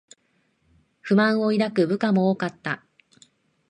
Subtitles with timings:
[1.03, 2.83] 不満を抱く部下も多かった